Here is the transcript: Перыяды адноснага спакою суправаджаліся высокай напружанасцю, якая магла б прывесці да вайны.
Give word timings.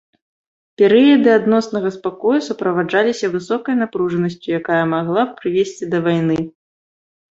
Перыяды 0.81 1.29
адноснага 1.39 1.89
спакою 1.99 2.33
суправаджаліся 2.49 3.31
высокай 3.37 3.81
напружанасцю, 3.85 4.47
якая 4.63 4.83
магла 4.99 5.21
б 5.31 5.41
прывесці 5.41 5.83
да 5.97 6.07
вайны. 6.11 6.37